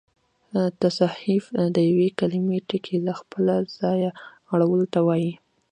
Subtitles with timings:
[0.81, 1.45] تصحیف
[1.75, 4.09] د یوې کليمې ټکي له خپله ځایه
[4.53, 5.33] اړولو ته وا يي.